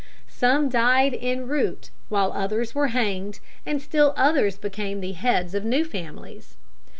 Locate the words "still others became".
3.79-4.99